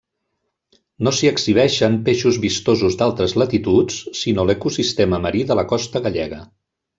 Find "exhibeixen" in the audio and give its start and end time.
1.31-1.97